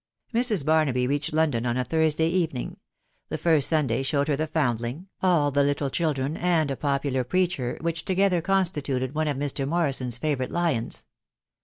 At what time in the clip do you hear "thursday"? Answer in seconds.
1.83-2.27